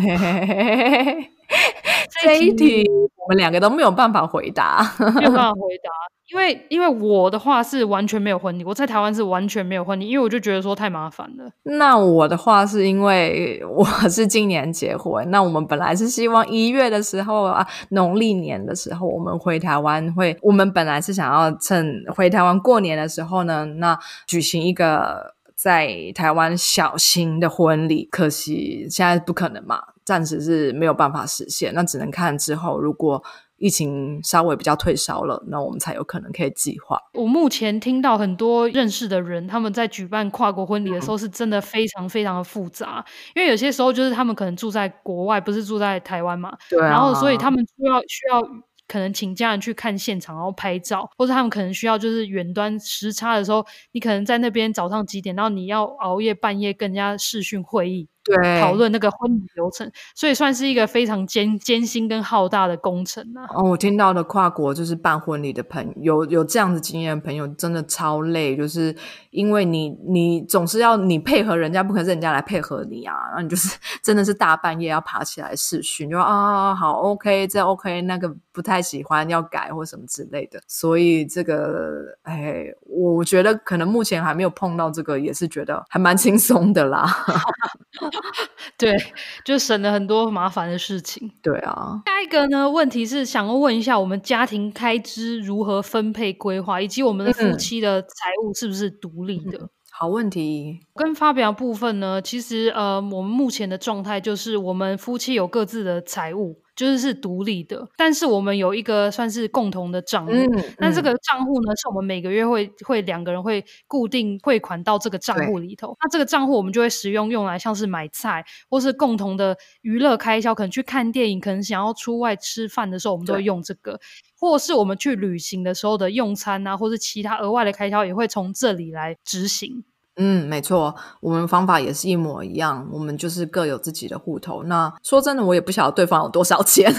[2.23, 5.91] 这一题我们两个都没有办法回答，没有办法回答。
[6.33, 11.51] 因为因为我的话是完全没有婚礼，我在台湾是完全没有婚礼，因为我就觉得说太麻烦了。
[11.65, 33.21] 那我的话是因为我是今年结婚，那我们本来是希望一月的时候啊，农历年的时候我们回台湾会，我们本来是想要趁回台湾过年的时候呢，那举行一个在台湾小型的婚礼，可惜现在不可能嘛，暂时是没有办法实现，那只能看之后如果。
[33.61, 36.99] 疫情稍微比较退烧了，那我们才有可能可以计划。
[37.13, 48.43] 我目前听到很多认识的人，他们在举办跨国婚礼的时候，是真的非常非常的复杂，嗯、因为有些时候就是他们可能住在国外，不是住在台湾嘛，对、啊，然后所以他们需要需要
[48.89, 58.09] 可能请家人去看现场，然后拍照，或者他们可能需要就是远端时差的时候，你可能在那边早上几点，然后你要熬夜半夜跟人家视讯会议。
[58.37, 63.47] 对，讨论那个婚礼流程，所以算是一个非常艰艰辛跟浩大的工程啊。
[63.55, 68.95] 哦，我听到的跨国就是办婚礼的朋友，有有这样子经验的朋友，真的超累，就是
[69.31, 73.15] 因为你你总是要你配合人家，不可能是人家来配合你啊。
[73.29, 80.61] 然后你就是 真的是大半夜要爬起来试训，就说啊好 OK，这 OK，那个不太喜欢要改或什么之类的。
[80.69, 87.07] 所以这个哎，我觉得可能目前还没有碰到这个，也是觉得还蛮轻松的啦。
[88.77, 88.97] 对，
[89.45, 91.31] 就省了很多麻烦的事情。
[91.43, 98.09] 对啊，下一个呢，问题是想要问一下，我们家庭开支如何分配规划，以及我们的夫妻的财
[98.43, 99.59] 务是不是独立的？
[99.59, 100.81] 嗯，好问题。
[100.95, 106.63] 跟发表部分呢，其实呃，我们目前的状态就是，我们夫妻有各自的财务。
[106.81, 110.33] 就是是独立的，但是我们有一个算是共同的账户。
[110.33, 115.95] 嗯，那这个账户呢，是我们每个月会会两个人会固定汇款到这个账户里头。
[116.01, 124.01] 那这个账户我们就会使用用来像是买菜，或是共同的娱乐开销，可能去看电影，可能想要出外吃饭的时候，我们都会用这个，
[124.39, 129.85] 或是我们去旅行的时候的用餐啊，或是其他额外的开销，也会从这里来执行。
[130.23, 134.63] 嗯，没错，我们方法也是一模一样，我们就是各有自己的户头。
[134.65, 136.95] 那说真的，我也不晓得对方有多少钱。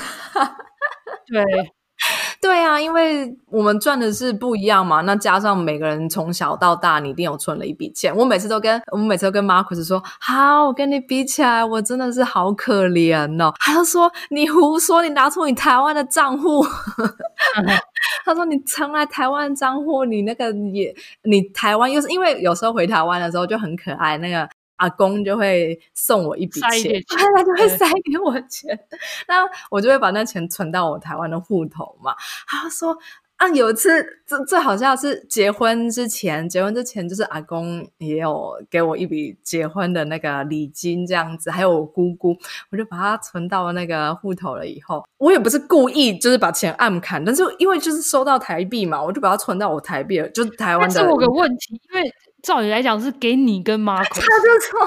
[1.31, 1.43] 对。
[2.41, 5.01] 对啊，因为我们赚的是不一样嘛。
[5.01, 8.15] 那加上每个人从小到大，你一定有存了一笔钱。
[8.17, 16.65] 我每次都跟我们每次都跟 Marcus 说：“好，我跟你比起来，我真的是好可怜哦。”他就说：“你胡说，你拿出你台湾的账户。
[18.25, 24.47] ”他说：“你常来台湾账户，你那个也你台湾又是因为有时候回台湾的时候就很可爱，那个。”
[24.81, 28.79] 阿公就会送我一笔钱， 他就会塞给我钱，
[29.29, 32.15] 那我就会把那钱存到我台湾的户头嘛。
[32.47, 32.97] 他说
[33.41, 33.89] 啊，有一次
[34.27, 42.37] 这这好像是结婚之前，结婚之前就是阿公也有给我一笔结婚的那个礼金这样子，还有我姑姑，
[42.71, 44.67] 我就把它存到了那个户头了。
[44.67, 50.93] 以后我也不是故意就是把钱暗砍，但是因为就是收到台币嘛，我就把它存到我台币了，就是台湾的。
[50.93, 52.13] 但是我有个问题，因为。
[52.43, 54.79] 照理来讲是给你跟 Marco，他就说，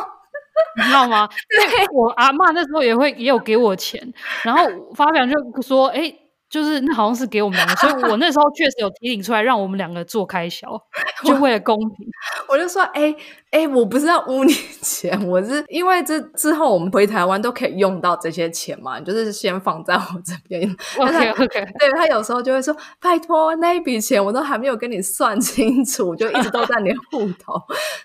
[0.76, 1.28] 你知道吗？
[1.48, 4.12] 对，我阿嬷那时候也会也有给我钱，
[4.42, 4.64] 然后
[4.96, 6.20] 发表就说，哎、欸。
[6.54, 10.68] 就是那好像是给我们两个，所以我那时候确实有提醒出来，让我们两个做开销，
[11.26, 12.06] 就为了公平。
[12.48, 13.12] 我就说，哎、欸、
[13.50, 20.62] 哎、欸，我不是要污你钱， 我是因为这之后我们回台湾都可以用到这些钱嘛，就是先放在我这边。
[20.96, 21.48] OK OK，
[21.80, 27.60] 对，他有时候就会说，拜托那一笔钱我都还没有跟你算清楚，就一直都在你户头。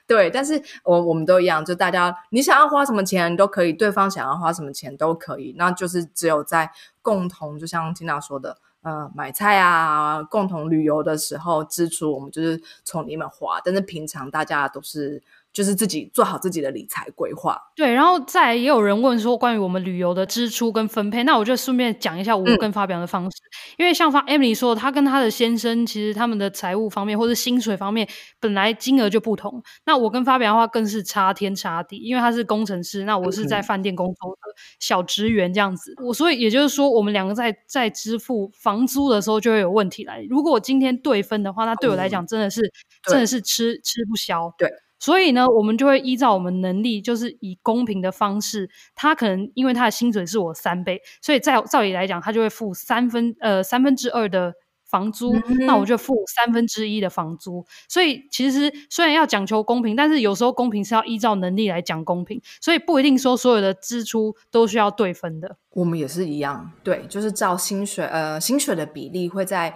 [0.07, 6.71] 对，但是我我们都一样，就大家你想要花什么钱都可以，对方想要花什么钱都可以，那就是只有在。
[7.09, 13.59] 共同就像金娜说的，呃，买菜啊，共同旅游的时候支出，我们就是从里面花。
[13.63, 15.21] 但是平常大家都是。
[15.51, 17.59] 就是自己做好自己的理财规划。
[17.75, 23.37] 对，然后再也有人问说关于我们旅游的支出跟分配，那我就顺便讲一下我跟发表的方式。
[23.37, 28.07] 嗯、因为像发 Emily 说，她跟她的先生其实他们的财务方面或者薪水方面
[28.39, 29.61] 本来金额就不同。
[29.85, 34.41] 那我跟发表的话更是差天差地，因为他是工程师，那我是在饭店工作的
[34.79, 35.93] 小职员这样子。
[36.03, 40.21] 我、嗯、所以也就是说，我们两个在在支付房租的时候就会有问题来。
[40.29, 42.71] 如果我今天对分的话，那对我来讲真的是、嗯、
[43.09, 44.53] 真的是吃吃不消。
[44.57, 44.69] 对。
[44.99, 48.69] 所以呢，我们就会依照我们能力，就是以公平的方式。
[48.95, 54.53] 他可能因为他的薪水是我三倍，所以在照理来讲，他就会付三分呃三分之二的
[54.89, 57.65] 房租，嗯，那我就付三分之一的房租。
[57.87, 65.57] 所以其实虽然要讲求公平，但是有时候公平是要依照能力来讲公平，所以不一定说所有的支出都需要对分的。
[65.71, 69.75] 我们也是一样，对，就是照薪水呃薪水的比例会在。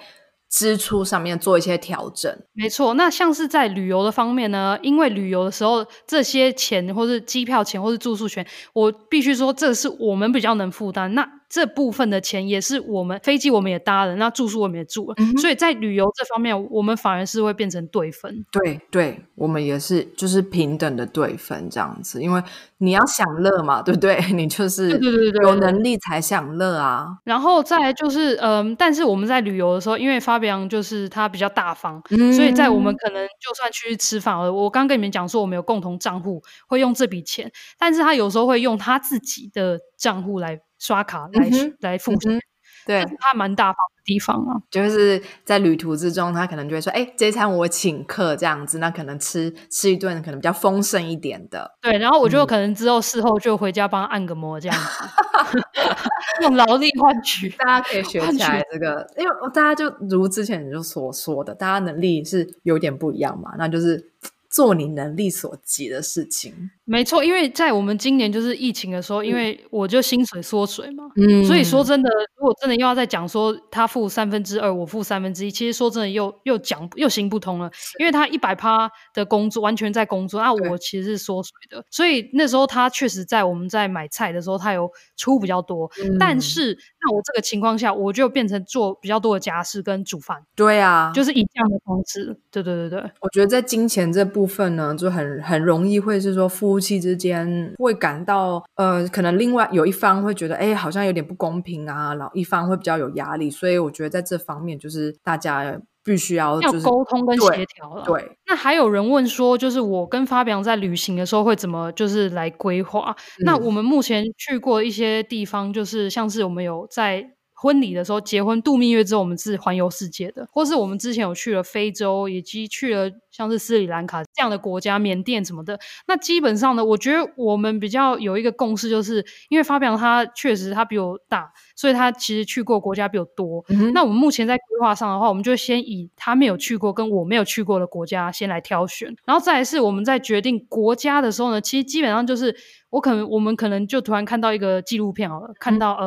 [0.53, 2.93] 支出上面做一些调整，没错。
[2.93, 11.11] 那像是在旅游的方面呢，因为旅游的时候这些钱，或是机票钱，或是住宿钱，我必须说这是我们比较能负担。
[11.15, 18.43] 那这部分的钱也是我们飞机我们也搭了，那住宿我们也住了，嗯、所以在旅游这方面，我们反而是会变成对分。
[18.51, 22.41] 对对，我们也是就是平等的对分这样子，因为
[22.79, 24.19] 你要享乐嘛，对不对？
[24.33, 24.99] 你就是
[25.43, 27.05] 有能力才享乐啊。
[27.23, 40.59] 然后再来就是，嗯、呃，但是我们在旅游的时候，因为发表就是他比较大方、嗯，所以在我们可能就算去吃饭了，我刚跟你们讲说我们有共同账户，会用这笔钱，但是他有时候会用他自己的账户来。
[40.83, 42.41] 刷卡来、嗯、来付钱、嗯，
[42.85, 55.61] 对，他蛮大方的地方啊，就是在旅途之中，他可能就会说：“哎，这餐我请客，这样子，那可能吃吃一顿可能比较丰盛一点的。”对，然后我就可能之后事后就回家帮他按个摩，这样子，
[56.43, 64.09] 用劳力换取， 大家可以学起来这个，因为大家就如之前你就所说的，大家能力是有点不一样嘛，那就是。
[64.53, 67.23] 做你能力所及的事情，没错。
[67.23, 77.69] 因为在我们今年就是疫情的时候，嗯、因为我就薪水缩水嘛，嗯，所以说真的，如果真的又要再讲说他付三分之二，我付三分之一，其实说真的又又讲又行不通了。
[77.99, 92.99] 因为他一百趴的工作完全在工作，那我其实是缩水的，所以那时候他确实在我们在买菜的时候，他有出比较多，嗯、但是那我这个情况下，我就变成做比较多的家事跟煮饭，对啊，就是以这样的方式，对对对对。
[93.19, 94.43] 我觉得在金钱这部。
[94.53, 108.03] 分呢，就很很容易会是说夫妻之间会感到呃，可能另外有一方会觉得，哎，好像有点不公平啊，然后一方会比较有压力，所以我觉得在这方面就是大家必须要要沟通跟协调了。
[108.03, 113.15] 对，那还有人问说，就是我跟 Fabian 在旅行的时候会怎么就是来规划？
[113.39, 117.33] 嗯、那我们目前去过一些地方，就是像是我们有在。
[117.63, 125.79] 婚礼的时候，结婚度蜜月之后，我们是环游世界的，或是我们之前有去了非洲，以及去了像是斯里兰卡这样的国家，缅甸什么的。
[126.05, 133.63] 那基本上呢，我觉得我们比较有一个共识，就是因为 Fabian 他确实他比我大，所以他其实去过国家比我多。
[133.69, 142.53] 嗯、那我们目前在规划上的话，我们就先以他没有去过跟我没有去过的国家先来挑选，然后再来是我们在决定国家的时候呢，其实基本上就是
[142.89, 146.05] 我可能我们可能就突然看到一个纪录片好了，看到呃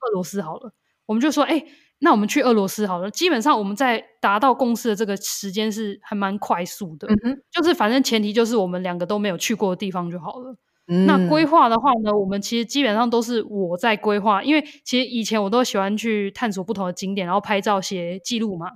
[0.00, 0.72] 俄罗斯好了。
[1.06, 1.64] 我们就说，哎，
[2.00, 3.10] 那我们去俄罗斯好了。
[3.10, 10.56] 基本上我们在达到共识的这个时间是还蛮快速的，嗯，就是反正前提就是我们两个都没有去过的地方就好了。
[10.88, 18.66] 嗯，那规划的话呢，我们其实基本上都是我在规划，因为其实以前我都喜欢去探索不同的景点，然后拍照、写记录嘛。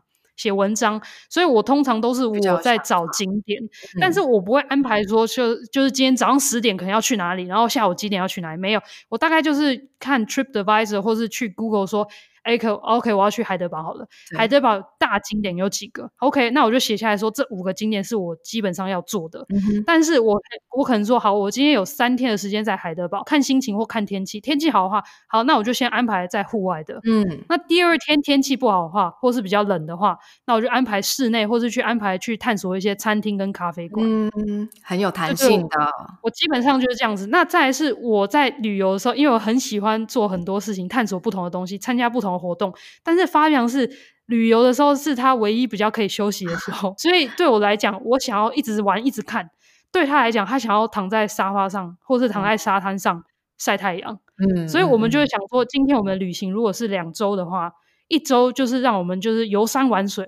[0.41, 3.61] 写文章，所以我通常都是我在找景点，
[4.01, 8.81] 但是我不会安排说就就是今天早上十点可能要去哪里，然后下午几点要去哪里，没有，
[9.11, 12.09] 我大概就是看 TripAdvisor 或是去 Google 说。
[12.43, 14.07] 哎，可 OK，我要去海德堡好了。
[14.37, 19.45] 海德堡大景点有几个？OK，那我就写下来说，这五个景点是我基本上要做的。
[19.51, 20.41] 嗯、但是我
[20.75, 24.41] 我可能说好，我今天有三天的时间在海德堡，看心情或看天气。
[24.41, 26.99] 天气好的话，好，那我就先安排在户外的。
[27.05, 30.17] 嗯，那第二天天气不好的话，或是比较冷的话，
[30.47, 34.07] 那我就安排室内，或是去安排去探索一些餐厅跟咖啡馆。
[34.07, 36.19] 嗯，很有弹性的我。
[36.23, 37.27] 我基本上就是这样子。
[37.27, 42.30] 那再来是我在旅游的时候，因为我很喜欢做很多事情，探索不同的东西，参加不同。
[42.39, 42.73] 活动，
[43.03, 43.91] 但是 Fabian 是
[44.27, 49.45] 旅游的时候是他唯一比较可以休息的时候， 所以对我来讲，我想要一直玩一直看；
[49.91, 53.25] 对他来讲，他想要躺在沙发上或是躺在沙滩上
[53.59, 54.19] 晒太阳。
[54.39, 57.73] 嗯，所以我们就会想说，今天我们的旅行如果是两周的话，
[58.09, 60.27] 一周就是让我们就是游山玩水，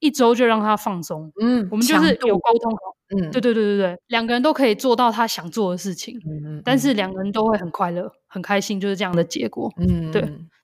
[0.00, 1.30] 一周就让他放松。
[1.40, 2.78] 嗯，我们就是有沟通好。
[3.14, 6.18] 嗯，对对对对对，两个人都可以做到他想做的事情。
[6.26, 9.70] 嗯嗯，但是两个人都会很快乐、很开心，就是这样的结果。
[9.76, 10.22] 嗯，对。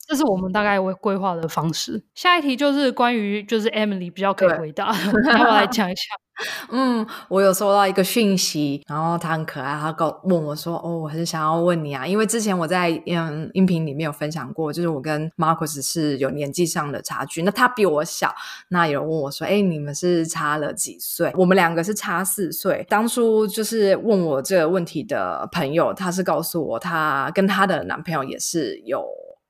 [0.08, 2.02] 这是我们大概会规划的方式。
[2.14, 4.90] 下一题就是关于，就是 Emily 比较可以回答，
[5.24, 6.02] 然后来讲一下。
[6.70, 18.32] 嗯，我有收到一个讯息，然后他很可爱，他告问我说：“哦，我很想要问你啊，因为之前我在嗯音频里面有分享过，就是我跟 Marcus 是有年纪上的差距，那他比我小。
[18.68, 22.86] 那有人问我说：‘哎，你们是差了几岁？’我们两个是差四岁。
[22.88, 29.04] 当初就是问我这个问题的朋友，他是告诉我，他跟他的男朋友也是有。”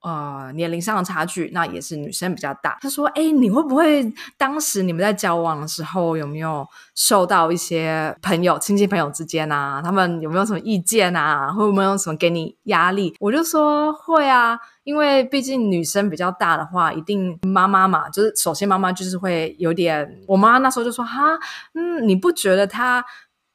[0.08, 2.78] 呃，年龄上的差距，那也是女生比较大。
[2.80, 11.52] 他说：“哎，你会不会当时你们在交往的时候，有没有受到一些朋友、亲戚朋友之间啊，他们有没有什么意见啊？
[11.52, 20.10] 会不会有什么给你压力？”我就说：“会啊，因为毕竟女生比较大的话，一定妈妈嘛，就是首先妈妈就是会有点。
[20.26, 21.38] 我妈那时候就说：‘哈，
[21.74, 23.04] 嗯，你不觉得她？’”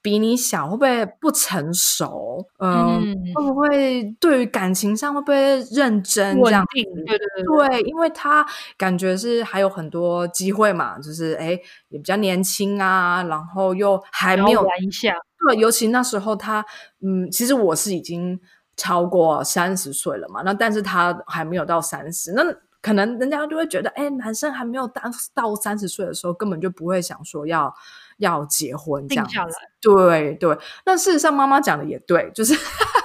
[0.03, 2.45] 比你小会不会不成熟？
[2.59, 6.63] 呃、嗯，会不会对于感情上会不会认真这样？
[6.73, 8.45] 对对对，对，因为他
[8.77, 15.15] 感觉是还有很多机会嘛，就是哎也比较年轻啊，然后又还没有玩一下。
[15.47, 16.63] 对，尤其那时候他，
[17.01, 18.37] 嗯，其实我是已经
[18.75, 22.43] 超过三十岁了嘛，那但是他还没有到三十，那
[22.83, 25.01] 可能人家就会觉得，哎男生还没有到
[25.33, 27.73] 到三十岁的时候，根本就不会想说要。
[28.17, 30.55] 要结婚这样子，对对。
[30.85, 32.53] 那事实上，妈妈讲的也对，就是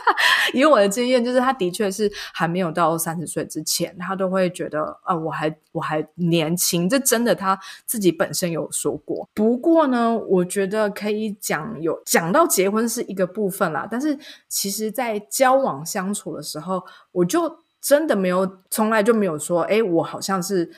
[0.53, 6.87] 以我的经验，就是他的确是还没有到三十岁之前，他都会觉得啊、呃，我还我还年轻。
[6.87, 9.27] 这真的他自己本身有说过。
[9.33, 14.17] 不过呢，我觉得可以讲有讲到结婚是一个部分啦，但是
[14.47, 20.71] 其实在交往相处的时候，我就真的没有，从来就没有说，哎，我好像是。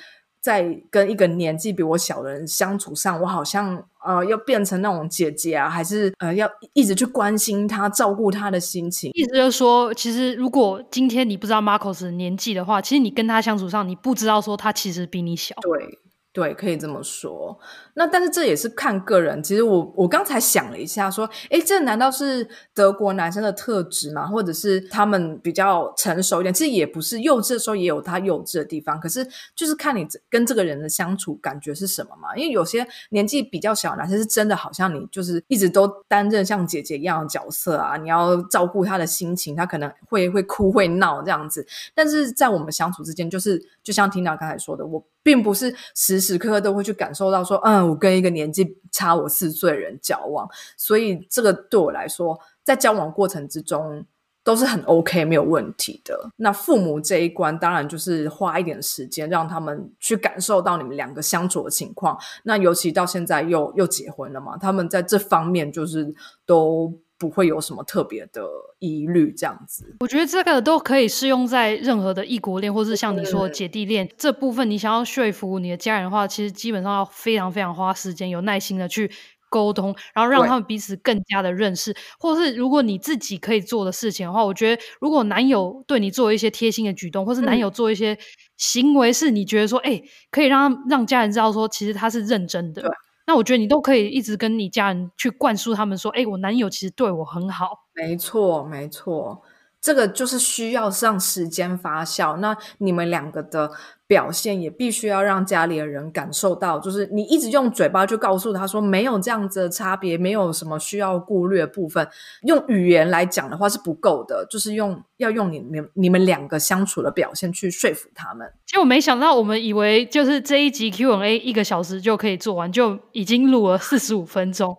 [0.42, 9.11] 在跟一个年纪比我小的人相处上，我好像呃要变成那种姐姐啊，还是呃要一直去关心他、照顾他的心情。
[9.12, 15.55] 意思就是说，其实如果今天你不知道 Marcus 的年纪的话，其实你跟他相处上，你不知道说他其实比你小。
[15.61, 15.98] 对。
[16.32, 17.58] 对，可以这么说。
[17.94, 19.42] 那但是这也是看个人。
[19.42, 24.28] 其实我我刚才想了一下，说，诶，这难道是德国男生的特质吗？
[24.28, 26.54] 或者是他们比较成熟一点？
[26.54, 29.00] 其实也不是，幼稚的时候也有他幼稚的地方。
[29.00, 29.26] 可是
[29.56, 32.36] 就是看你跟这个人的相处感觉是什么嘛。
[32.36, 41.66] 因为有些年纪比较小的男生是真的好像你就是一直都担任像姐姐一样的角色啊，你要照顾他的心情，他可能会会哭会闹这样子。
[41.92, 45.04] 但是在我们相处之间，就是就像听到刚才说的，我。
[45.22, 54.04] 并不是时时刻刻都会去感受到说，嗯，我跟一个年纪差我四岁的人交往，所以这个对我来说，在交往过程之中
[54.42, 56.30] 都是很 OK 没有问题的。
[56.36, 62.18] 那父母这一关，当然就是花一点时间让他们去感受到你们两个相处的情况。
[62.44, 66.14] 那尤其到现在又又结婚了嘛，他们在这方面就是
[66.46, 68.42] 都不会有什么特别的
[68.78, 69.94] 疑虑，这样子。
[70.00, 74.68] 我觉得这个都可以适用在任何的异国恋，或是像你说的姐弟恋这部分。
[74.70, 79.10] 你想要说服你的家人的话，其实基本上要非常非常花时间，有耐心的去
[79.50, 81.94] 沟通，然后让他们彼此更加的认识。
[82.18, 88.16] 或是如果你自己可以做的事情的话，我觉得如果男友对你做一些贴心的举动，或是男友做一些
[88.56, 92.90] 行为是你觉得说，哎、嗯，可以让让家人知道说，其实他是认真的。
[93.30, 97.86] 那我觉得你都可以一直跟你家人去灌输他们说，哎，我男友其实对我很好。
[97.94, 99.40] 没错，没错，
[99.80, 102.36] 这个就是需要让时间发酵。
[102.38, 103.70] 那你们两个的。
[104.11, 112.04] 表现也必须要让家里的人感受到，就是你一直用嘴巴就告诉他说没有这样子的差别，没有什么需要顾虑的部分，
[112.42, 118.52] 用语言来讲的话是不够的，就是用要用你你你们两个相处的表现去说服他们。
[118.66, 124.76] 结果没想到，我们以为就是这一集 Q&A 一个小时就可以做完，就已经录了四十五分钟。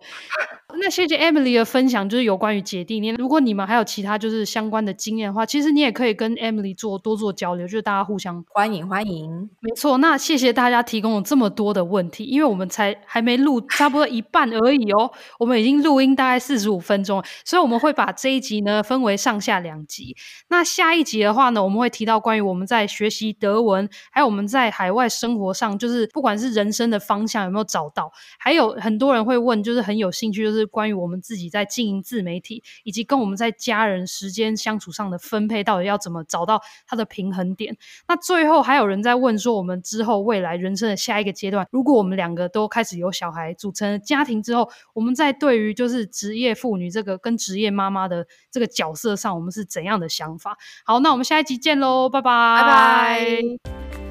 [0.78, 3.14] 那谢谢 Emily 的分享，就是有关于姐弟恋。
[3.14, 9.48] 如果你们还有其他就是相关的经验的话，其实你也可以跟 Emily 做多做交流，就是大家互相欢迎欢迎。
[9.60, 20.16] 没错，那谢谢大家提供了这么多的问题，因为我们才还没录差不多一半而已哦，我们已经录音大概四十五分钟，所以我们会把这一集呢分为上下两集。
[20.48, 30.61] 那下一集的话呢，我们会提到关于我们在学习德文，还有我们在海外生活上，就是不管是人生的方向有没有找到，还有很多人会问，就是很有兴趣，就是。
[30.66, 37.76] 关于我们自己在经营自媒体，以及跟我们在家人时间相处上的分配，到底要怎么找到它的平衡点？
[38.08, 50.56] 那最后还有人在问说，我们之后未来人生的下一个阶段，如果我们两个都开始有小孩，组成家庭之后，我们在对于就是职业妇女这个跟职业妈妈的这个角色上，我们是怎样的想法？
[50.84, 54.01] 好，那我们下一集见喽，拜拜，拜拜。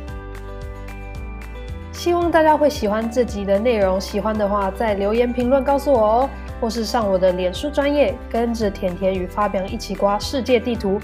[2.01, 6.29] 希望大家会喜欢这集的内容，喜欢的话在留言评论告诉我哦，
[6.59, 10.99] 或是上我的脸书专业，跟着甜甜与发表一起刮世界地图，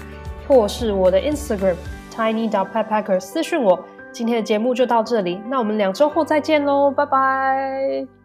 [0.48, 1.76] 或是我的 Instagram
[2.12, 3.78] tiny_dog_petpacker 私讯我。
[4.10, 8.17] 今天的节目就到这里，那我们两周后再见喽，拜拜。